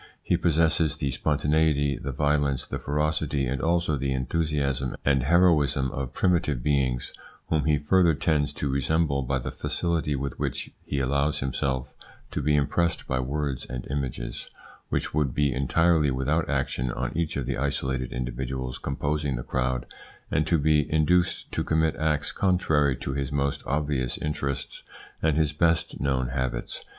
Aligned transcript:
He 0.23 0.35
possesses 0.35 0.97
the 0.97 1.11
spontaneity, 1.11 1.95
the 1.95 2.11
violence, 2.11 2.65
the 2.65 2.79
ferocity, 2.79 3.45
and 3.45 3.61
also 3.61 3.95
the 3.97 4.13
enthusiasm 4.13 4.95
and 5.05 5.21
heroism 5.21 5.91
of 5.91 6.11
primitive 6.11 6.63
beings, 6.63 7.13
whom 7.49 7.65
he 7.65 7.77
further 7.77 8.15
tends 8.15 8.51
to 8.53 8.67
resemble 8.71 9.21
by 9.21 9.37
the 9.37 9.51
facility 9.51 10.15
with 10.15 10.39
which 10.39 10.71
he 10.83 10.99
allows 10.99 11.37
himself 11.39 11.93
to 12.31 12.41
be 12.41 12.55
impressed 12.55 13.05
by 13.05 13.19
words 13.19 13.63
and 13.63 13.85
images 13.91 14.49
which 14.89 15.13
would 15.13 15.35
be 15.35 15.53
entirely 15.53 16.09
without 16.09 16.49
action 16.49 16.91
on 16.91 17.15
each 17.15 17.37
of 17.37 17.45
the 17.45 17.57
isolated 17.57 18.11
individuals 18.11 18.79
composing 18.79 19.35
the 19.35 19.43
crowd 19.43 19.85
and 20.31 20.47
to 20.47 20.57
be 20.57 20.91
induced 20.91 21.51
to 21.51 21.63
commit 21.63 21.95
acts 21.97 22.31
contrary 22.31 22.95
to 22.95 23.13
his 23.13 23.31
most 23.31 23.61
obvious 23.67 24.17
interests 24.17 24.81
and 25.21 25.37
his 25.37 25.53
best 25.53 25.99
known 26.01 26.29
habits. 26.29 26.85